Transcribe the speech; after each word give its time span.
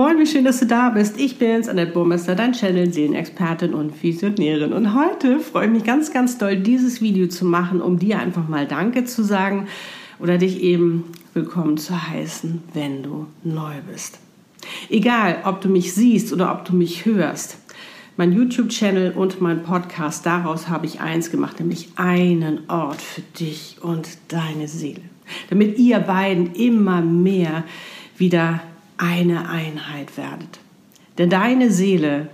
Moin, 0.00 0.18
wie 0.18 0.24
schön, 0.24 0.46
dass 0.46 0.60
du 0.60 0.64
da 0.64 0.88
bist. 0.88 1.20
Ich 1.20 1.36
bin's, 1.36 1.68
Annette 1.68 1.92
Burmester, 1.92 2.34
dein 2.34 2.54
Channel, 2.54 2.90
Seelenexpertin 2.90 3.74
und 3.74 4.02
Visionärin. 4.02 4.72
Und 4.72 4.94
heute 4.94 5.40
freue 5.40 5.66
ich 5.66 5.72
mich 5.72 5.84
ganz, 5.84 6.10
ganz 6.10 6.38
doll, 6.38 6.56
dieses 6.56 7.02
Video 7.02 7.28
zu 7.28 7.44
machen, 7.44 7.82
um 7.82 7.98
dir 7.98 8.18
einfach 8.18 8.48
mal 8.48 8.66
Danke 8.66 9.04
zu 9.04 9.22
sagen 9.22 9.68
oder 10.18 10.38
dich 10.38 10.62
eben 10.62 11.04
willkommen 11.34 11.76
zu 11.76 12.08
heißen, 12.08 12.62
wenn 12.72 13.02
du 13.02 13.26
neu 13.44 13.74
bist. 13.92 14.20
Egal, 14.88 15.42
ob 15.44 15.60
du 15.60 15.68
mich 15.68 15.92
siehst 15.92 16.32
oder 16.32 16.50
ob 16.50 16.64
du 16.64 16.74
mich 16.74 17.04
hörst, 17.04 17.58
mein 18.16 18.32
YouTube-Channel 18.32 19.12
und 19.12 19.42
mein 19.42 19.62
Podcast, 19.62 20.24
daraus 20.24 20.70
habe 20.70 20.86
ich 20.86 21.02
eins 21.02 21.30
gemacht, 21.30 21.60
nämlich 21.60 21.90
einen 21.96 22.60
Ort 22.70 23.02
für 23.02 23.20
dich 23.38 23.76
und 23.82 24.08
deine 24.28 24.66
Seele. 24.66 25.02
Damit 25.50 25.76
ihr 25.76 25.98
beiden 25.98 26.54
immer 26.54 27.02
mehr 27.02 27.64
wieder 28.16 28.62
eine 29.00 29.48
Einheit 29.48 30.16
werdet. 30.16 30.60
Denn 31.18 31.30
deine 31.30 31.70
Seele 31.70 32.28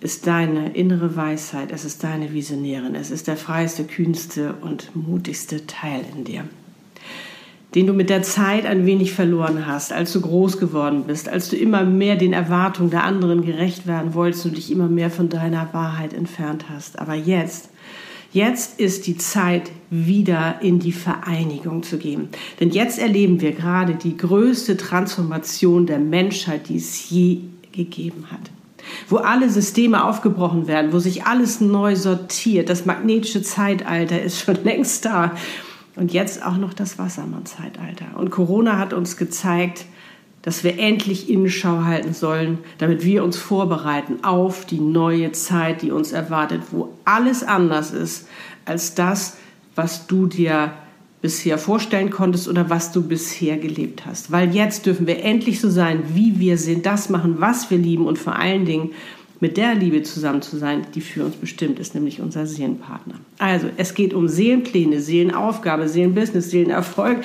ist 0.00 0.26
deine 0.26 0.74
innere 0.74 1.16
Weisheit, 1.16 1.72
es 1.72 1.84
ist 1.84 2.04
deine 2.04 2.32
Visionärin, 2.32 2.94
es 2.94 3.10
ist 3.10 3.26
der 3.26 3.36
freiste, 3.36 3.84
kühnste 3.84 4.54
und 4.60 4.94
mutigste 4.94 5.66
Teil 5.66 6.04
in 6.16 6.24
dir, 6.24 6.44
den 7.74 7.86
du 7.86 7.92
mit 7.92 8.08
der 8.08 8.22
Zeit 8.22 8.64
ein 8.64 8.86
wenig 8.86 9.12
verloren 9.12 9.66
hast, 9.66 9.92
als 9.92 10.12
du 10.12 10.20
groß 10.20 10.58
geworden 10.58 11.04
bist, 11.06 11.28
als 11.28 11.48
du 11.48 11.56
immer 11.56 11.84
mehr 11.84 12.16
den 12.16 12.32
Erwartungen 12.32 12.90
der 12.90 13.04
anderen 13.04 13.44
gerecht 13.44 13.86
werden 13.86 14.14
wolltest 14.14 14.46
und 14.46 14.56
dich 14.56 14.70
immer 14.70 14.88
mehr 14.88 15.10
von 15.10 15.28
deiner 15.28 15.72
Wahrheit 15.72 16.14
entfernt 16.14 16.66
hast. 16.70 16.98
Aber 16.98 17.14
jetzt 17.14 17.70
Jetzt 18.32 18.78
ist 18.78 19.06
die 19.06 19.16
Zeit, 19.16 19.70
wieder 19.90 20.60
in 20.60 20.78
die 20.78 20.92
Vereinigung 20.92 21.82
zu 21.82 21.96
gehen. 21.96 22.28
Denn 22.60 22.70
jetzt 22.70 22.98
erleben 22.98 23.40
wir 23.40 23.52
gerade 23.52 23.94
die 23.94 24.16
größte 24.16 24.76
Transformation 24.76 25.86
der 25.86 25.98
Menschheit, 25.98 26.68
die 26.68 26.76
es 26.76 27.08
je 27.08 27.40
gegeben 27.72 28.26
hat. 28.30 28.50
Wo 29.08 29.16
alle 29.16 29.48
Systeme 29.48 30.04
aufgebrochen 30.04 30.66
werden, 30.66 30.92
wo 30.92 30.98
sich 30.98 31.24
alles 31.24 31.60
neu 31.60 31.96
sortiert. 31.96 32.68
Das 32.68 32.84
magnetische 32.84 33.42
Zeitalter 33.42 34.20
ist 34.20 34.40
schon 34.40 34.56
längst 34.64 35.06
da. 35.06 35.34
Und 35.96 36.12
jetzt 36.12 36.44
auch 36.44 36.58
noch 36.58 36.74
das 36.74 36.98
Wassermann-Zeitalter. 36.98 38.18
Und 38.18 38.30
Corona 38.30 38.78
hat 38.78 38.92
uns 38.92 39.16
gezeigt, 39.16 39.86
dass 40.42 40.64
wir 40.64 40.78
endlich 40.78 41.28
Innenschau 41.28 41.84
halten 41.84 42.14
sollen, 42.14 42.58
damit 42.78 43.04
wir 43.04 43.24
uns 43.24 43.36
vorbereiten 43.36 44.22
auf 44.22 44.64
die 44.64 44.80
neue 44.80 45.32
Zeit, 45.32 45.82
die 45.82 45.90
uns 45.90 46.12
erwartet, 46.12 46.62
wo 46.70 46.90
alles 47.04 47.42
anders 47.42 47.90
ist 47.90 48.28
als 48.64 48.94
das, 48.94 49.36
was 49.74 50.06
du 50.06 50.26
dir 50.26 50.72
bisher 51.20 51.58
vorstellen 51.58 52.10
konntest 52.10 52.48
oder 52.48 52.70
was 52.70 52.92
du 52.92 53.02
bisher 53.02 53.56
gelebt 53.58 54.06
hast. 54.06 54.30
Weil 54.30 54.54
jetzt 54.54 54.86
dürfen 54.86 55.06
wir 55.06 55.24
endlich 55.24 55.60
so 55.60 55.68
sein, 55.68 56.04
wie 56.14 56.38
wir 56.38 56.56
sind, 56.58 56.86
das 56.86 57.08
machen, 57.08 57.36
was 57.38 57.70
wir 57.70 57.78
lieben 57.78 58.06
und 58.06 58.18
vor 58.18 58.36
allen 58.36 58.64
Dingen 58.64 58.90
mit 59.40 59.56
der 59.56 59.74
Liebe 59.74 60.02
zusammen 60.02 60.42
zu 60.42 60.56
sein, 60.56 60.86
die 60.94 61.00
für 61.00 61.24
uns 61.24 61.36
bestimmt 61.36 61.78
ist, 61.78 61.94
nämlich 61.94 62.20
unser 62.20 62.46
Seelenpartner. 62.46 63.14
Also 63.38 63.68
es 63.76 63.94
geht 63.94 64.14
um 64.14 64.28
Seelenpläne, 64.28 65.00
Seelenaufgabe, 65.00 65.88
Seelenbusiness, 65.88 66.50
Seelenerfolg, 66.50 67.18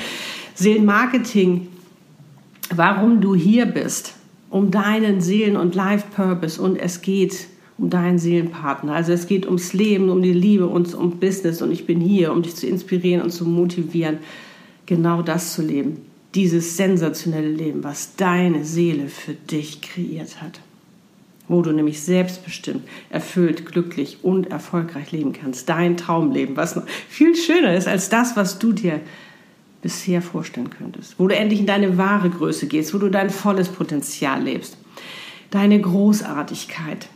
Seelenmarketing, 0.56 1.68
warum 2.76 3.22
du 3.22 3.36
hier 3.36 3.66
bist, 3.66 4.16
um 4.50 4.72
deinen 4.72 5.22
Seelen- 5.22 5.58
und 5.58 5.76
Life-Purpose 5.76 6.62
und 6.62 6.78
es 6.78 7.02
geht 7.02 7.48
um 7.78 7.90
deinen 7.90 8.20
Seelenpartner. 8.20 8.94
Also 8.94 9.12
es 9.12 9.28
geht 9.28 9.46
ums 9.46 9.74
Leben, 9.74 10.10
um 10.10 10.22
die 10.22 10.34
Liebe 10.34 10.68
und 10.68 10.94
um 10.94 11.20
Business 11.20 11.62
und 11.62 11.72
ich 11.72 11.86
bin 11.86 12.00
hier, 12.00 12.32
um 12.32 12.44
dich 12.44 12.56
zu 12.56 12.68
inspirieren 12.68 13.22
und 13.22 13.32
zu 13.32 13.46
motivieren, 13.46 14.20
genau 14.86 15.22
das 15.22 15.54
zu 15.54 15.64
leben. 15.64 15.98
Dieses 16.36 16.78
sensationelle 16.78 17.50
Leben, 17.50 17.84
was 17.84 18.16
deine 18.16 18.64
Seele 18.64 19.08
für 19.08 19.34
dich 19.34 19.82
kreiert 19.82 20.42
hat. 20.42 20.60
Wo 21.48 21.62
du 21.62 21.72
nämlich 21.72 22.02
selbstbestimmt, 22.02 22.84
erfüllt, 23.10 23.66
glücklich 23.66 24.20
und 24.24 24.50
erfolgreich 24.50 25.12
leben 25.12 25.34
kannst. 25.34 25.68
Dein 25.68 25.98
Traumleben, 25.98 26.56
was 26.56 26.76
noch 26.76 26.88
viel 27.10 27.36
schöner 27.36 27.76
ist 27.76 27.88
als 27.88 28.10
das, 28.10 28.36
was 28.36 28.60
du 28.60 28.72
dir 28.72 29.02
bisher 29.84 30.24
vorstellen 30.24 30.72
könntest. 30.72 31.20
Wo 31.20 31.28
du 31.28 31.36
endlich 31.36 31.60
in 31.60 31.68
deine 31.68 31.98
wahre 32.00 32.32
Größe 32.32 32.66
gehst, 32.66 32.94
wo 32.96 32.98
du 32.98 33.10
dein 33.10 33.30
volles 33.30 33.70
Potenzial 33.70 34.42
lebst. 34.42 34.78
Deine 35.52 35.80
Großartigkeit, 35.80 37.10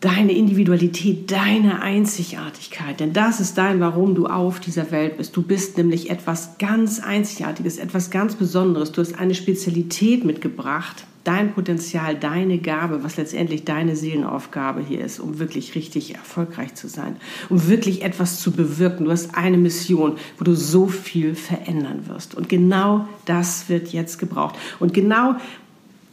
deine 0.00 0.32
Individualität, 0.32 1.30
deine 1.30 1.82
Einzigartigkeit. 1.82 3.00
Denn 3.00 3.12
das 3.12 3.40
ist 3.40 3.58
dein, 3.58 3.80
warum 3.80 4.14
du 4.14 4.26
auf 4.26 4.60
dieser 4.60 4.90
Welt 4.90 5.18
bist. 5.18 5.36
Du 5.36 5.42
bist 5.42 5.76
nämlich 5.76 6.08
etwas 6.08 6.56
ganz 6.56 7.00
Einzigartiges, 7.00 7.76
etwas 7.76 8.10
ganz 8.10 8.36
Besonderes. 8.36 8.92
Du 8.92 9.02
hast 9.02 9.18
eine 9.18 9.34
Spezialität 9.34 10.24
mitgebracht 10.24 11.04
dein 11.26 11.52
Potenzial, 11.52 12.14
deine 12.14 12.58
Gabe, 12.58 13.02
was 13.02 13.16
letztendlich 13.16 13.64
deine 13.64 13.96
Seelenaufgabe 13.96 14.80
hier 14.80 15.04
ist, 15.04 15.18
um 15.18 15.38
wirklich 15.38 15.74
richtig 15.74 16.14
erfolgreich 16.14 16.74
zu 16.74 16.88
sein, 16.88 17.16
um 17.48 17.68
wirklich 17.68 18.02
etwas 18.02 18.40
zu 18.40 18.52
bewirken. 18.52 19.04
Du 19.06 19.10
hast 19.10 19.34
eine 19.34 19.56
Mission, 19.58 20.16
wo 20.38 20.44
du 20.44 20.54
so 20.54 20.86
viel 20.86 21.34
verändern 21.34 22.06
wirst. 22.06 22.34
Und 22.34 22.48
genau 22.48 23.08
das 23.24 23.68
wird 23.68 23.88
jetzt 23.88 24.18
gebraucht. 24.18 24.56
Und 24.78 24.94
genau 24.94 25.34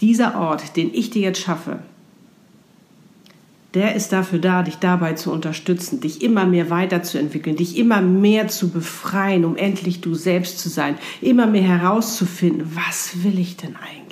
dieser 0.02 0.40
Ort, 0.40 0.76
den 0.76 0.94
ich 0.94 1.12
dir 1.12 1.22
jetzt 1.22 1.42
schaffe, 1.42 1.80
der 3.74 3.96
ist 3.96 4.12
dafür 4.14 4.40
da, 4.40 4.62
dich 4.62 4.78
dabei 4.78 5.14
zu 5.14 5.32
unterstützen, 5.32 6.00
dich 6.00 6.22
immer 6.22 6.46
mehr 6.46 6.70
weiterzuentwickeln, 6.70 7.56
dich 7.56 7.78
immer 7.78 8.02
mehr 8.02 8.48
zu 8.48 8.70
befreien, 8.70 9.46
um 9.46 9.56
endlich 9.56 10.02
du 10.02 10.14
selbst 10.14 10.60
zu 10.60 10.70
sein, 10.70 10.96
immer 11.22 11.48
mehr 11.48 11.64
herauszufinden, 11.64 12.72
was 12.76 13.24
will 13.24 13.40
ich 13.40 13.58
denn 13.58 13.76
eigentlich? 13.76 14.03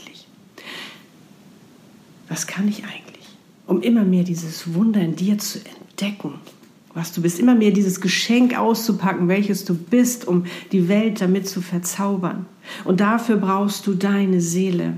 Was 2.31 2.47
kann 2.47 2.69
ich 2.69 2.85
eigentlich? 2.85 3.27
Um 3.67 3.81
immer 3.81 4.05
mehr 4.05 4.23
dieses 4.23 4.73
Wunder 4.73 5.01
in 5.01 5.17
dir 5.17 5.37
zu 5.37 5.59
entdecken, 5.59 6.35
was 6.93 7.11
du 7.11 7.21
bist, 7.21 7.39
immer 7.39 7.55
mehr 7.55 7.71
dieses 7.71 7.99
Geschenk 7.99 8.57
auszupacken, 8.57 9.27
welches 9.27 9.65
du 9.65 9.75
bist, 9.75 10.25
um 10.27 10.45
die 10.71 10.87
Welt 10.87 11.19
damit 11.19 11.47
zu 11.47 11.61
verzaubern. 11.61 12.45
Und 12.85 13.01
dafür 13.01 13.35
brauchst 13.35 13.85
du 13.85 13.93
deine 13.93 14.39
Seele, 14.39 14.93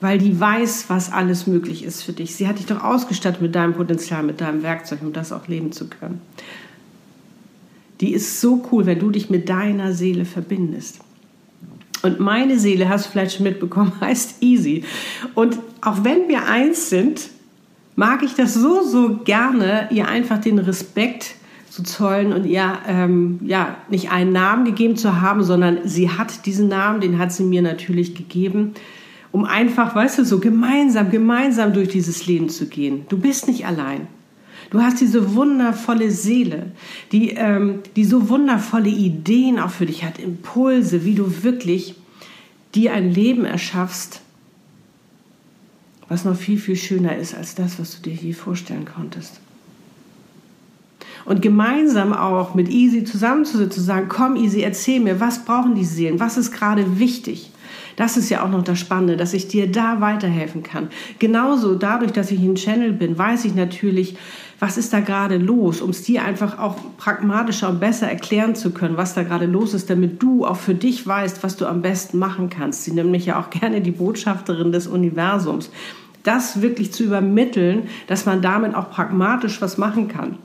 weil 0.00 0.18
die 0.18 0.38
weiß, 0.38 0.84
was 0.88 1.10
alles 1.10 1.46
möglich 1.46 1.82
ist 1.82 2.02
für 2.02 2.12
dich. 2.12 2.36
Sie 2.36 2.46
hat 2.46 2.58
dich 2.58 2.66
doch 2.66 2.84
ausgestattet 2.84 3.40
mit 3.40 3.54
deinem 3.54 3.72
Potenzial, 3.72 4.22
mit 4.22 4.42
deinem 4.42 4.62
Werkzeug, 4.62 5.00
um 5.00 5.14
das 5.14 5.32
auch 5.32 5.48
leben 5.48 5.72
zu 5.72 5.88
können. 5.88 6.20
Die 8.02 8.12
ist 8.12 8.42
so 8.42 8.66
cool, 8.70 8.84
wenn 8.84 8.98
du 8.98 9.10
dich 9.10 9.30
mit 9.30 9.48
deiner 9.48 9.94
Seele 9.94 10.26
verbindest. 10.26 11.00
Und 12.02 12.20
meine 12.20 12.58
Seele, 12.58 12.90
hast 12.90 13.06
du 13.06 13.10
vielleicht 13.12 13.36
schon 13.36 13.44
mitbekommen, 13.44 13.92
heißt 14.00 14.42
Easy. 14.42 14.84
Und 15.34 15.58
auch 15.84 16.04
wenn 16.04 16.28
wir 16.28 16.46
eins 16.46 16.90
sind, 16.90 17.30
mag 17.96 18.22
ich 18.22 18.34
das 18.34 18.54
so, 18.54 18.82
so 18.82 19.18
gerne, 19.24 19.88
ihr 19.90 20.08
einfach 20.08 20.38
den 20.38 20.58
Respekt 20.58 21.36
zu 21.70 21.82
zollen 21.82 22.32
und 22.32 22.46
ihr 22.46 22.78
ähm, 22.86 23.40
ja 23.44 23.76
nicht 23.90 24.10
einen 24.10 24.32
Namen 24.32 24.64
gegeben 24.64 24.96
zu 24.96 25.20
haben, 25.20 25.42
sondern 25.42 25.80
sie 25.84 26.10
hat 26.10 26.46
diesen 26.46 26.68
Namen, 26.68 27.00
den 27.00 27.18
hat 27.18 27.32
sie 27.32 27.44
mir 27.44 27.62
natürlich 27.62 28.14
gegeben, 28.14 28.74
um 29.32 29.44
einfach, 29.44 29.94
weißt 29.94 30.18
du, 30.18 30.24
so 30.24 30.38
gemeinsam, 30.38 31.10
gemeinsam 31.10 31.72
durch 31.72 31.88
dieses 31.88 32.26
Leben 32.26 32.48
zu 32.48 32.66
gehen. 32.66 33.04
Du 33.08 33.18
bist 33.18 33.48
nicht 33.48 33.66
allein. 33.66 34.06
Du 34.70 34.80
hast 34.80 35.00
diese 35.00 35.34
wundervolle 35.34 36.10
Seele, 36.10 36.72
die, 37.12 37.30
ähm, 37.30 37.80
die 37.96 38.04
so 38.04 38.28
wundervolle 38.28 38.88
Ideen 38.88 39.58
auch 39.58 39.70
für 39.70 39.86
dich 39.86 40.04
hat, 40.04 40.18
Impulse, 40.18 41.04
wie 41.04 41.14
du 41.14 41.42
wirklich 41.42 41.96
dir 42.74 42.92
ein 42.92 43.12
Leben 43.12 43.44
erschaffst, 43.44 44.23
was 46.08 46.24
noch 46.24 46.36
viel, 46.36 46.58
viel 46.58 46.76
schöner 46.76 47.16
ist 47.16 47.34
als 47.34 47.54
das, 47.54 47.78
was 47.78 47.96
du 47.96 48.10
dir 48.10 48.14
je 48.14 48.32
vorstellen 48.32 48.84
konntest. 48.84 49.40
Und 51.24 51.40
gemeinsam 51.40 52.12
auch 52.12 52.54
mit 52.54 52.68
Easy 52.68 53.04
zusammenzusitzen, 53.04 53.72
zu 53.72 53.80
sagen, 53.80 54.08
komm 54.08 54.36
Easy, 54.36 54.60
erzähl 54.60 55.00
mir, 55.00 55.20
was 55.20 55.44
brauchen 55.44 55.74
die 55.74 55.84
Seelen, 55.84 56.20
was 56.20 56.36
ist 56.36 56.52
gerade 56.52 56.98
wichtig. 56.98 57.50
Das 57.96 58.16
ist 58.16 58.30
ja 58.30 58.44
auch 58.44 58.50
noch 58.50 58.62
das 58.62 58.78
Spannende, 58.78 59.16
dass 59.16 59.34
ich 59.34 59.48
dir 59.48 59.70
da 59.70 60.00
weiterhelfen 60.00 60.62
kann. 60.62 60.88
Genauso 61.18 61.74
dadurch, 61.74 62.12
dass 62.12 62.30
ich 62.30 62.40
ein 62.40 62.56
Channel 62.56 62.92
bin, 62.92 63.16
weiß 63.16 63.44
ich 63.44 63.54
natürlich, 63.54 64.16
was 64.60 64.78
ist 64.78 64.92
da 64.92 65.00
gerade 65.00 65.36
los, 65.36 65.80
um 65.80 65.90
es 65.90 66.02
dir 66.02 66.24
einfach 66.24 66.58
auch 66.58 66.76
pragmatischer 66.96 67.68
und 67.68 67.80
besser 67.80 68.08
erklären 68.08 68.54
zu 68.54 68.70
können, 68.70 68.96
was 68.96 69.14
da 69.14 69.22
gerade 69.22 69.46
los 69.46 69.74
ist, 69.74 69.90
damit 69.90 70.22
du 70.22 70.46
auch 70.46 70.56
für 70.56 70.74
dich 70.74 71.06
weißt, 71.06 71.42
was 71.42 71.56
du 71.56 71.66
am 71.66 71.82
besten 71.82 72.18
machen 72.18 72.50
kannst. 72.50 72.84
Sie 72.84 72.92
nennen 72.92 73.10
mich 73.10 73.26
ja 73.26 73.40
auch 73.40 73.50
gerne 73.50 73.80
die 73.80 73.90
Botschafterin 73.90 74.72
des 74.72 74.86
Universums. 74.86 75.70
Das 76.22 76.62
wirklich 76.62 76.92
zu 76.92 77.04
übermitteln, 77.04 77.88
dass 78.06 78.24
man 78.24 78.40
damit 78.40 78.74
auch 78.74 78.90
pragmatisch 78.90 79.60
was 79.60 79.76
machen 79.76 80.08
kann. 80.08 80.38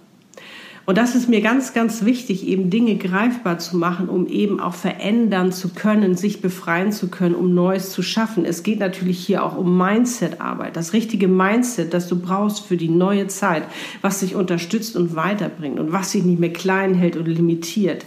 Und 0.89 0.97
das 0.97 1.13
ist 1.13 1.29
mir 1.29 1.41
ganz, 1.41 1.75
ganz 1.75 2.03
wichtig, 2.03 2.47
eben 2.47 2.71
Dinge 2.71 2.95
greifbar 2.95 3.59
zu 3.59 3.77
machen, 3.77 4.09
um 4.09 4.25
eben 4.25 4.59
auch 4.59 4.73
verändern 4.73 5.51
zu 5.51 5.69
können, 5.69 6.15
sich 6.15 6.41
befreien 6.41 6.91
zu 6.91 7.09
können, 7.09 7.35
um 7.35 7.53
Neues 7.53 7.91
zu 7.91 8.01
schaffen. 8.01 8.43
Es 8.43 8.63
geht 8.63 8.79
natürlich 8.79 9.23
hier 9.23 9.43
auch 9.43 9.55
um 9.55 9.77
Mindset-Arbeit, 9.77 10.75
das 10.75 10.93
richtige 10.93 11.27
Mindset, 11.27 11.93
das 11.93 12.07
du 12.07 12.19
brauchst 12.19 12.65
für 12.65 12.75
die 12.75 12.89
neue 12.89 13.27
Zeit, 13.27 13.65
was 14.01 14.21
dich 14.21 14.33
unterstützt 14.33 14.95
und 14.95 15.15
weiterbringt 15.15 15.79
und 15.79 15.91
was 15.91 16.13
dich 16.13 16.23
nicht 16.23 16.39
mehr 16.39 16.53
klein 16.53 16.95
hält 16.95 17.17
und 17.17 17.27
limitiert. 17.27 18.03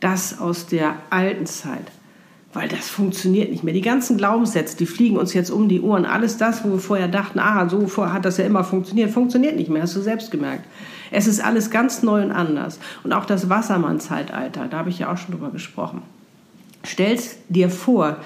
Das 0.00 0.40
aus 0.40 0.64
der 0.64 0.94
alten 1.10 1.44
Zeit 1.44 1.92
Weil 2.54 2.68
das 2.68 2.88
funktioniert 2.88 3.50
nicht 3.50 3.64
mehr. 3.64 3.74
Die 3.74 3.80
ganzen 3.80 4.16
Glaubenssätze, 4.16 4.76
die 4.76 4.86
fliegen 4.86 5.16
uns 5.16 5.34
jetzt 5.34 5.50
um 5.50 5.68
die 5.68 5.80
Ohren. 5.80 6.06
Alles 6.06 6.36
das, 6.36 6.64
wo 6.64 6.70
wir 6.70 6.78
vorher 6.78 7.08
dachten, 7.08 7.40
ah, 7.40 7.68
so 7.68 7.86
hat 8.06 8.24
das 8.24 8.36
ja 8.36 8.44
immer 8.44 8.64
funktioniert, 8.64 9.10
funktioniert 9.10 9.56
nicht 9.56 9.68
mehr, 9.68 9.82
hast 9.82 9.96
du 9.96 10.00
selbst 10.00 10.30
gemerkt. 10.30 10.64
Es 11.10 11.26
ist 11.26 11.44
alles 11.44 11.70
ganz 11.70 12.02
neu 12.02 12.22
und 12.22 12.30
anders. 12.30 12.78
Und 13.02 13.12
auch 13.12 13.24
das 13.24 13.48
Wassermann-Zeitalter, 13.48 14.68
da 14.68 14.78
habe 14.78 14.90
ich 14.90 15.00
ja 15.00 15.12
auch 15.12 15.18
schon 15.18 15.32
drüber 15.32 15.50
gesprochen. 15.50 16.02
Stellst 16.86 17.38
dir 17.48 17.70
vor, 17.70 18.18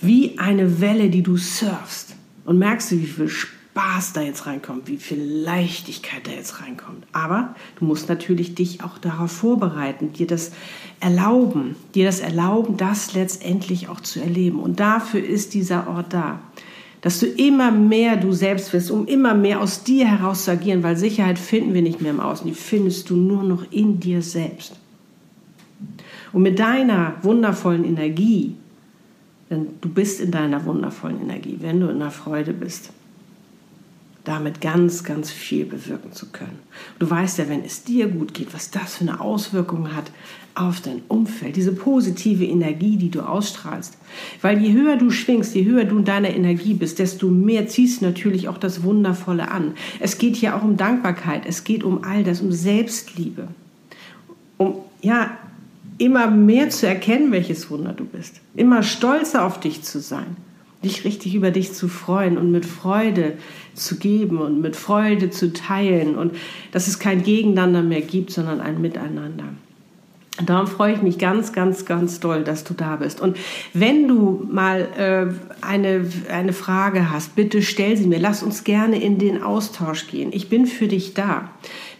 wie 0.00 0.38
eine 0.38 0.80
Welle, 0.80 1.08
die 1.08 1.22
du 1.22 1.36
surfst 1.36 2.14
und 2.44 2.58
merkst 2.58 2.92
wie 2.92 3.06
viel 3.06 3.28
Spaß 3.28 3.63
da 3.74 4.20
jetzt 4.22 4.46
reinkommt, 4.46 4.86
wie 4.86 4.96
viel 4.96 5.20
Leichtigkeit 5.20 6.26
da 6.26 6.30
jetzt 6.30 6.62
reinkommt. 6.62 7.04
Aber 7.12 7.54
du 7.78 7.84
musst 7.84 8.08
natürlich 8.08 8.54
dich 8.54 8.84
auch 8.84 8.98
darauf 8.98 9.32
vorbereiten, 9.32 10.12
dir 10.12 10.28
das 10.28 10.52
erlauben, 11.00 11.74
dir 11.94 12.06
das 12.06 12.20
erlauben, 12.20 12.76
das 12.76 13.14
letztendlich 13.14 13.88
auch 13.88 14.00
zu 14.00 14.20
erleben. 14.20 14.60
Und 14.60 14.78
dafür 14.78 15.24
ist 15.24 15.54
dieser 15.54 15.88
Ort 15.88 16.12
da. 16.12 16.40
Dass 17.00 17.20
du 17.20 17.26
immer 17.26 17.70
mehr 17.70 18.16
du 18.16 18.32
selbst 18.32 18.72
wirst, 18.72 18.90
um 18.90 19.06
immer 19.06 19.34
mehr 19.34 19.60
aus 19.60 19.82
dir 19.82 20.06
heraus 20.06 20.44
zu 20.44 20.52
agieren, 20.52 20.82
weil 20.82 20.96
Sicherheit 20.96 21.38
finden 21.38 21.74
wir 21.74 21.82
nicht 21.82 22.00
mehr 22.00 22.12
im 22.12 22.20
Außen, 22.20 22.46
die 22.46 22.54
findest 22.54 23.10
du 23.10 23.16
nur 23.16 23.42
noch 23.42 23.70
in 23.72 24.00
dir 24.00 24.22
selbst. 24.22 24.76
Und 26.32 26.42
mit 26.42 26.58
deiner 26.58 27.16
wundervollen 27.22 27.84
Energie, 27.84 28.54
denn 29.50 29.66
du 29.80 29.88
bist 29.88 30.20
in 30.20 30.30
deiner 30.30 30.64
wundervollen 30.64 31.20
Energie, 31.20 31.58
wenn 31.60 31.80
du 31.80 31.88
in 31.88 31.98
der 31.98 32.10
Freude 32.10 32.54
bist, 32.54 32.90
damit 34.24 34.60
ganz, 34.62 35.04
ganz 35.04 35.30
viel 35.30 35.66
bewirken 35.66 36.12
zu 36.12 36.26
können. 36.30 36.58
Du 36.98 37.08
weißt 37.08 37.38
ja, 37.38 37.48
wenn 37.48 37.62
es 37.62 37.84
dir 37.84 38.08
gut 38.08 38.32
geht, 38.32 38.54
was 38.54 38.70
das 38.70 38.96
für 38.96 39.02
eine 39.02 39.20
Auswirkung 39.20 39.94
hat 39.94 40.10
auf 40.54 40.80
dein 40.80 41.02
Umfeld, 41.08 41.56
diese 41.56 41.72
positive 41.72 42.44
Energie, 42.44 42.96
die 42.96 43.10
du 43.10 43.20
ausstrahlst. 43.20 43.98
Weil 44.40 44.62
je 44.62 44.72
höher 44.72 44.96
du 44.96 45.10
schwingst, 45.10 45.54
je 45.54 45.64
höher 45.64 45.84
du 45.84 45.98
in 45.98 46.04
deiner 46.04 46.30
Energie 46.30 46.74
bist, 46.74 47.00
desto 47.00 47.28
mehr 47.28 47.66
ziehst 47.66 48.00
du 48.00 48.06
natürlich 48.06 48.48
auch 48.48 48.58
das 48.58 48.82
Wundervolle 48.82 49.50
an. 49.50 49.74
Es 50.00 50.16
geht 50.16 50.36
hier 50.36 50.56
auch 50.56 50.62
um 50.62 50.76
Dankbarkeit, 50.76 51.42
es 51.46 51.64
geht 51.64 51.84
um 51.84 52.04
all 52.04 52.24
das, 52.24 52.40
um 52.40 52.52
Selbstliebe, 52.52 53.48
um 54.56 54.76
ja 55.02 55.36
immer 55.98 56.30
mehr 56.30 56.70
zu 56.70 56.86
erkennen, 56.86 57.30
welches 57.30 57.70
Wunder 57.70 57.92
du 57.92 58.04
bist, 58.04 58.40
immer 58.56 58.82
stolzer 58.82 59.44
auf 59.44 59.60
dich 59.60 59.82
zu 59.82 60.00
sein 60.00 60.36
dich 60.84 61.04
richtig 61.04 61.34
über 61.34 61.50
dich 61.50 61.72
zu 61.72 61.88
freuen 61.88 62.38
und 62.38 62.50
mit 62.50 62.64
Freude 62.66 63.34
zu 63.74 63.98
geben 63.98 64.38
und 64.38 64.60
mit 64.60 64.76
Freude 64.76 65.30
zu 65.30 65.52
teilen 65.52 66.14
und 66.14 66.36
dass 66.72 66.86
es 66.86 66.98
kein 66.98 67.22
Gegeneinander 67.22 67.82
mehr 67.82 68.02
gibt, 68.02 68.30
sondern 68.30 68.60
ein 68.60 68.80
Miteinander. 68.80 69.44
Und 70.36 70.50
darum 70.50 70.66
freue 70.66 70.94
ich 70.94 71.02
mich 71.02 71.18
ganz, 71.18 71.52
ganz, 71.52 71.84
ganz 71.84 72.18
doll, 72.18 72.42
dass 72.42 72.64
du 72.64 72.74
da 72.74 72.96
bist. 72.96 73.20
Und 73.20 73.36
wenn 73.72 74.08
du 74.08 74.44
mal 74.50 74.80
äh, 74.98 75.64
eine, 75.64 76.10
eine 76.28 76.52
Frage 76.52 77.12
hast, 77.12 77.36
bitte 77.36 77.62
stell 77.62 77.96
sie 77.96 78.08
mir. 78.08 78.18
Lass 78.18 78.42
uns 78.42 78.64
gerne 78.64 79.00
in 79.00 79.18
den 79.18 79.44
Austausch 79.44 80.08
gehen. 80.08 80.30
Ich 80.32 80.48
bin 80.48 80.66
für 80.66 80.88
dich 80.88 81.14
da. 81.14 81.50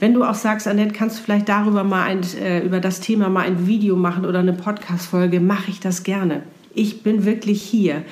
Wenn 0.00 0.14
du 0.14 0.24
auch 0.24 0.34
sagst, 0.34 0.66
Annette, 0.66 0.92
kannst 0.92 1.20
du 1.20 1.22
vielleicht 1.22 1.48
darüber 1.48 1.84
mal 1.84 2.02
ein, 2.02 2.22
äh, 2.42 2.66
über 2.66 2.80
das 2.80 2.98
Thema 2.98 3.28
mal 3.28 3.46
ein 3.46 3.68
Video 3.68 3.94
machen 3.94 4.24
oder 4.24 4.40
eine 4.40 4.52
Podcast-Folge, 4.52 5.38
mache 5.38 5.70
ich 5.70 5.78
das 5.78 6.02
gerne. 6.02 6.42
Ich 6.74 7.02
bin 7.02 7.24
wirklich 7.24 7.62
hier 7.62 8.04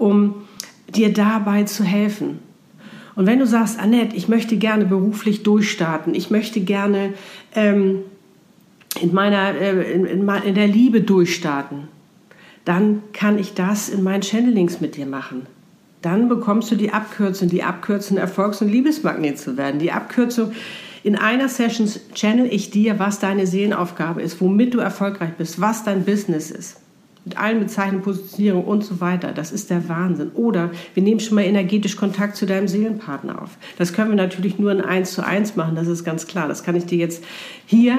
um 0.00 0.46
dir 0.88 1.12
dabei 1.12 1.64
zu 1.64 1.84
helfen. 1.84 2.40
Und 3.14 3.26
wenn 3.26 3.38
du 3.38 3.46
sagst, 3.46 3.78
Annette, 3.78 4.16
ich 4.16 4.28
möchte 4.28 4.56
gerne 4.56 4.86
beruflich 4.86 5.42
durchstarten, 5.42 6.14
ich 6.14 6.30
möchte 6.30 6.60
gerne 6.60 7.12
ähm, 7.54 8.00
in, 9.00 9.12
meiner, 9.12 9.54
äh, 9.54 9.92
in, 9.92 10.06
in, 10.06 10.28
in 10.28 10.54
der 10.54 10.66
Liebe 10.66 11.02
durchstarten, 11.02 11.88
dann 12.64 13.02
kann 13.12 13.38
ich 13.38 13.54
das 13.54 13.88
in 13.88 14.02
meinen 14.02 14.22
Channelings 14.22 14.80
mit 14.80 14.96
dir 14.96 15.06
machen. 15.06 15.46
Dann 16.02 16.28
bekommst 16.28 16.70
du 16.70 16.76
die 16.76 16.92
Abkürzung, 16.92 17.48
die 17.48 17.62
Abkürzung 17.62 18.16
Erfolgs- 18.16 18.62
und 18.62 18.68
Liebesmagnet 18.68 19.38
zu 19.38 19.58
werden. 19.58 19.80
Die 19.80 19.92
Abkürzung, 19.92 20.52
in 21.02 21.14
einer 21.16 21.48
Session 21.48 21.88
channel 22.14 22.48
ich 22.50 22.70
dir, 22.70 22.98
was 22.98 23.18
deine 23.18 23.46
Seelenaufgabe 23.46 24.22
ist, 24.22 24.40
womit 24.40 24.72
du 24.72 24.78
erfolgreich 24.78 25.32
bist, 25.36 25.60
was 25.60 25.84
dein 25.84 26.04
Business 26.04 26.50
ist 26.50 26.80
mit 27.24 27.38
allen 27.38 27.60
Bezeichnungen, 27.60 28.02
Positionierung 28.02 28.64
und 28.64 28.84
so 28.84 29.00
weiter. 29.00 29.32
Das 29.32 29.52
ist 29.52 29.70
der 29.70 29.88
Wahnsinn. 29.88 30.30
Oder 30.34 30.70
wir 30.94 31.02
nehmen 31.02 31.20
schon 31.20 31.34
mal 31.34 31.44
energetisch 31.44 31.96
Kontakt 31.96 32.36
zu 32.36 32.46
deinem 32.46 32.68
Seelenpartner 32.68 33.42
auf. 33.42 33.50
Das 33.78 33.92
können 33.92 34.10
wir 34.10 34.16
natürlich 34.16 34.58
nur 34.58 34.72
in 34.72 34.80
eins 34.80 35.12
zu 35.12 35.24
eins 35.24 35.56
machen, 35.56 35.74
das 35.74 35.86
ist 35.86 36.04
ganz 36.04 36.26
klar. 36.26 36.48
Das 36.48 36.62
kann 36.64 36.76
ich 36.76 36.86
dir 36.86 36.98
jetzt 36.98 37.22
hier 37.66 37.98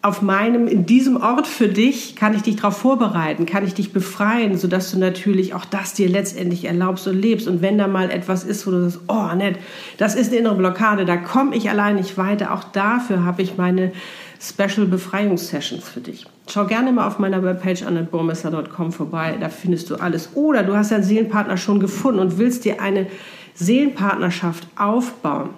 auf 0.00 0.22
meinem, 0.22 0.68
in 0.68 0.86
diesem 0.86 1.16
Ort 1.16 1.48
für 1.48 1.66
dich, 1.66 2.14
kann 2.14 2.34
ich 2.34 2.42
dich 2.42 2.56
darauf 2.56 2.76
vorbereiten, 2.76 3.46
kann 3.46 3.66
ich 3.66 3.74
dich 3.74 3.92
befreien, 3.92 4.56
sodass 4.56 4.92
du 4.92 4.98
natürlich 4.98 5.54
auch 5.54 5.64
das 5.64 5.94
dir 5.94 6.08
letztendlich 6.08 6.66
erlaubst 6.66 7.08
und 7.08 7.20
lebst. 7.20 7.48
Und 7.48 7.62
wenn 7.62 7.78
da 7.78 7.88
mal 7.88 8.10
etwas 8.10 8.44
ist, 8.44 8.66
wo 8.66 8.70
du 8.70 8.88
sagst, 8.88 9.00
oh, 9.08 9.34
nett, 9.34 9.56
das 9.96 10.14
ist 10.14 10.28
eine 10.28 10.38
innere 10.38 10.54
Blockade, 10.54 11.04
da 11.04 11.16
komme 11.16 11.56
ich 11.56 11.68
allein 11.68 11.96
nicht 11.96 12.16
weiter, 12.16 12.54
auch 12.54 12.62
dafür 12.62 13.24
habe 13.24 13.42
ich 13.42 13.56
meine 13.56 13.90
Special 14.40 14.86
Befreiungssessions 14.86 15.88
für 15.88 16.00
dich. 16.00 16.26
Schau 16.48 16.66
gerne 16.66 16.92
mal 16.92 17.06
auf 17.06 17.18
meiner 17.18 17.42
Webpage 17.42 17.82
annetburmesser.com 17.82 18.92
vorbei, 18.92 19.36
da 19.40 19.48
findest 19.48 19.90
du 19.90 19.96
alles. 19.96 20.30
Oder 20.34 20.62
du 20.62 20.76
hast 20.76 20.92
deinen 20.92 21.02
Seelenpartner 21.02 21.56
schon 21.56 21.80
gefunden 21.80 22.20
und 22.20 22.38
willst 22.38 22.64
dir 22.64 22.80
eine 22.80 23.08
Seelenpartnerschaft 23.54 24.66
aufbauen. 24.76 25.50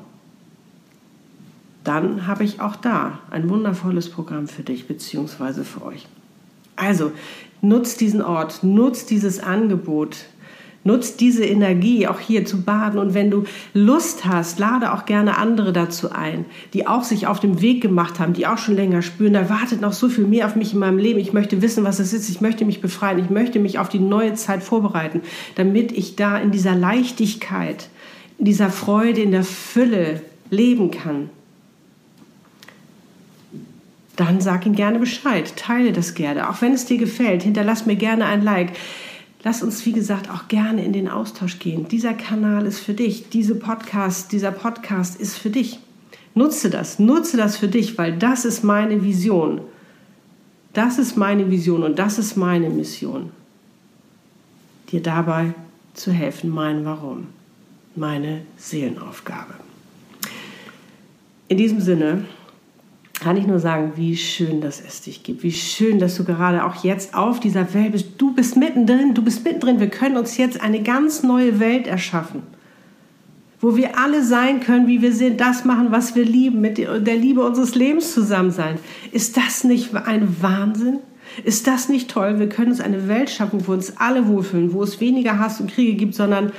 Dann 1.85 2.27
habe 2.27 2.45
ich 2.45 2.61
auch 2.61 2.77
da 2.77 3.19
ein 3.31 3.49
wundervolles 3.49 4.11
Programm 4.11 4.49
für 4.49 4.63
dich 4.63 4.87
bzw. 4.87 5.65
für 5.65 5.85
euch. 5.85 6.07
Also 6.77 7.13
nutzt 7.61 8.01
diesen 8.01 8.23
Ort, 8.23 8.63
nutzt 8.63 9.11
dieses 9.11 9.41
Angebot, 9.41 10.17
Nutzt 10.83 11.21
diese 11.21 11.45
Energie 11.45 12.07
auch 12.07 12.21
hier 12.21 12.47
zu 12.47 12.63
baden 12.63 12.99
und 12.99 13.13
wenn 13.13 13.31
du 13.31 13.45
Lust 13.75 14.25
hast, 14.25 14.59
lade 14.59 14.95
auch 14.95 15.05
gerne 15.05 15.37
andere 15.37 15.75
dazu 15.75 16.11
ein, 16.11 16.47
die 16.73 16.87
auch 16.87 17.05
sich 17.05 17.27
auf 17.27 17.39
dem 17.39 17.61
Weg 17.61 17.83
gemacht 17.83 18.19
haben, 18.19 18.33
die 18.33 18.47
auch 18.47 18.57
schon 18.57 18.77
länger 18.77 19.03
spüren, 19.03 19.35
da 19.35 19.51
wartet 19.51 19.83
noch 19.83 19.93
so 19.93 20.09
viel 20.09 20.25
mehr 20.27 20.47
auf 20.47 20.57
mich 20.57 20.73
in 20.73 20.79
meinem 20.79 20.97
Leben. 20.97 21.19
Ich 21.19 21.35
möchte 21.35 21.61
wissen, 21.61 21.85
was 21.85 21.99
es 21.99 22.15
ist. 22.15 22.31
Ich 22.31 22.41
möchte 22.41 22.65
mich 22.65 22.81
befreien. 22.81 23.19
Ich 23.19 23.29
möchte 23.29 23.59
mich 23.59 23.79
auf 23.79 23.91
die 23.91 23.99
neue 23.99 24.33
Zeit 24.35 24.63
vorbereiten, 24.63 25.21
damit 25.55 25.93
ich 25.93 26.17
da 26.17 26.39
in 26.39 26.51
dieser 26.51 26.75
Leichtigkeit, 26.75 27.91
in 28.39 28.47
dieser 28.47 28.71
Freude, 28.71 29.21
in 29.21 29.33
der 29.33 29.45
Fülle 29.45 30.23
leben 30.49 30.91
kann. 30.91 31.29
Dann 34.17 34.41
sag 34.41 34.65
ihm 34.65 34.75
gerne 34.75 34.99
Bescheid, 34.99 35.55
teile 35.57 35.93
das 35.93 36.15
gerne, 36.15 36.49
auch 36.49 36.63
wenn 36.63 36.73
es 36.73 36.87
dir 36.87 36.99
gefällt. 36.99 37.43
Hinterlass 37.43 37.85
mir 37.85 37.97
gerne 37.97 38.25
ein 38.25 38.43
Like. 38.43 38.73
Lass 39.43 39.63
uns, 39.63 39.87
wie 39.87 39.93
gesagt, 39.93 40.31
auch 40.31 40.49
gerne 40.49 40.85
in 40.85 40.93
den 40.93 41.09
Austausch 41.09 41.59
gehen. 41.59 41.89
Dieser 41.89 42.13
Kanal 42.13 42.67
ist 42.67 42.81
für 42.81 42.93
dich. 42.93 43.31
Diese 43.31 43.55
Podcast, 43.55 44.33
dieser 44.33 44.51
Podcast 44.51 45.19
ist 45.19 45.39
für 45.39 45.51
dich. 45.51 45.79
Nutze 46.35 46.71
das, 46.71 46.99
nutze 46.99 47.37
das 47.37 47.57
für 47.57 47.69
dich, 47.69 47.97
weil 47.99 48.17
das 48.17 48.45
ist 48.45 48.63
meine 48.63 49.03
Vision. 49.03 49.63
Das 50.73 50.99
ist 50.99 51.17
meine 51.17 51.51
Vision 51.51 51.83
und 51.83 51.99
das 51.99 52.19
ist 52.19 52.37
meine 52.37 52.71
Mission. 52.71 53.31
Dir 54.93 55.03
dabei 55.03 55.55
zu 55.95 56.13
helfen, 56.13 56.51
mein 56.51 56.85
Warum, 56.85 57.29
meine 57.97 58.43
Seelenaufgabe. 58.57 59.55
In 61.49 61.59
diesem 61.59 61.81
Sinne, 61.81 62.27
kann 63.21 63.37
ich 63.37 63.47
nur 63.47 63.59
sagen, 63.59 63.93
wie 63.97 64.17
schön, 64.17 64.63
dass 64.63 64.81
es 64.81 65.03
dich 65.03 65.23
gibt. 65.23 65.43
Wie 65.43 65.53
schön, 65.53 65.99
dass 65.99 66.17
du 66.17 66.25
gerade 66.25 66.65
auch 66.65 66.83
jetzt 66.83 67.15
auf 67.15 67.39
dieser 67.39 67.73
Welt 67.75 67.93
bist. 67.93 68.07
Du 68.17 68.35
bist 68.35 68.57
mittendrin, 68.57 69.15
du 69.15 69.23
bist 69.23 69.45
mittendrin. 69.45 69.79
Wir 69.79 69.91
können 69.91 70.17
uns 70.17 70.39
jetzt 70.39 70.61
eine 70.61 70.83
ganz 70.83 71.23
neue 71.23 71.61
Welt 71.61 71.87
erschaffen, 71.87 72.43
wo 73.61 73.77
wir 73.77 73.99
alle 73.99 74.25
sein 74.25 74.61
können, 74.61 74.87
wie 74.87 75.03
wir 75.03 75.13
sind, 75.13 75.39
das 75.39 75.67
machen, 75.67 75.89
was 75.91 76.17
wir 76.17 76.25
lieben, 76.25 76.63
mit 76.63 76.79
der 76.79 76.99
Liebe 76.99 77.43
unseres 77.43 77.75
Lebens 77.75 78.15
zusammen 78.15 78.51
sein. 78.51 78.79
Ist 79.13 79.37
das 79.37 79.65
nicht 79.65 79.95
ein 79.95 80.37
Wahnsinn? 80.41 81.01
Ist 81.45 81.67
das 81.67 81.91
nicht 81.91 82.11
toll? 82.11 82.39
Wir 82.39 82.49
können 82.49 82.71
uns 82.71 82.81
eine 82.81 83.07
Welt 83.07 83.29
schaffen, 83.29 83.67
wo 83.67 83.73
uns 83.73 83.99
alle 83.99 84.27
wohlfühlen, 84.29 84.73
wo 84.73 84.83
es 84.83 84.99
weniger 84.99 85.39
Hass 85.39 85.61
und 85.61 85.71
Kriege 85.71 85.95
gibt, 85.95 86.15
sondern 86.15 86.53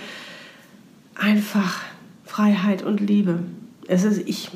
einfach 1.16 1.82
Freiheit 2.24 2.84
und 2.84 3.02
Liebe. 3.02 3.40
Es 3.88 4.04
ist 4.04 4.22
ich. 4.28 4.52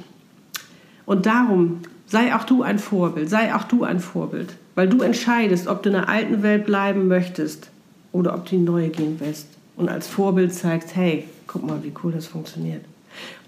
Und 1.05 1.25
darum 1.25 1.79
Sei 2.07 2.35
auch 2.35 2.43
du 2.43 2.61
ein 2.61 2.79
Vorbild, 2.79 3.29
sei 3.29 3.53
auch 3.55 3.63
du 3.63 3.83
ein 3.83 3.99
Vorbild, 3.99 4.55
weil 4.75 4.87
du 4.87 5.01
entscheidest, 5.01 5.67
ob 5.67 5.81
du 5.83 5.89
in 5.89 5.95
der 5.95 6.09
alten 6.09 6.43
Welt 6.43 6.65
bleiben 6.65 7.07
möchtest 7.07 7.69
oder 8.11 8.35
ob 8.35 8.45
du 8.45 8.55
in 8.55 8.65
die 8.65 8.71
neue 8.71 8.89
gehen 8.89 9.15
willst 9.19 9.47
und 9.75 9.89
als 9.89 10.07
Vorbild 10.07 10.53
zeigst, 10.53 10.95
hey, 10.95 11.25
guck 11.47 11.65
mal, 11.65 11.83
wie 11.83 11.93
cool 12.03 12.11
das 12.11 12.27
funktioniert. 12.27 12.85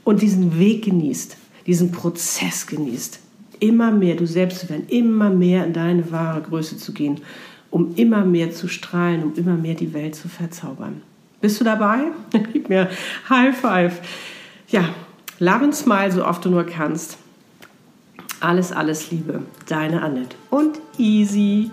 Und 0.03 0.21
diesen 0.21 0.57
Weg 0.57 0.85
genießt, 0.85 1.37
diesen 1.67 1.91
Prozess 1.91 2.65
genießt, 2.65 3.19
immer 3.59 3.91
mehr 3.91 4.15
du 4.15 4.25
selbst 4.25 4.59
zu 4.59 4.69
werden, 4.69 4.87
immer 4.87 5.29
mehr 5.29 5.65
in 5.65 5.73
deine 5.73 6.11
wahre 6.11 6.41
Größe 6.41 6.77
zu 6.77 6.93
gehen, 6.93 7.21
um 7.69 7.95
immer 7.95 8.23
mehr 8.23 8.51
zu 8.51 8.67
strahlen, 8.67 9.23
um 9.23 9.35
immer 9.35 9.55
mehr 9.55 9.75
die 9.75 9.93
Welt 9.93 10.15
zu 10.15 10.29
verzaubern. 10.29 11.01
Bist 11.41 11.59
du 11.59 11.63
dabei? 11.63 12.05
Gib 12.53 12.69
mir 12.69 12.89
High 13.29 13.55
Five. 13.55 14.01
Ja, 14.69 14.89
love 15.39 15.63
and 15.63 15.75
smile 15.75 16.11
so 16.11 16.25
oft 16.25 16.43
du 16.43 16.49
nur 16.49 16.63
kannst. 16.63 17.17
Alles, 18.39 18.71
alles 18.71 19.11
Liebe, 19.11 19.41
deine 19.67 20.01
Annette 20.01 20.35
und 20.51 20.79
Easy. 20.97 21.71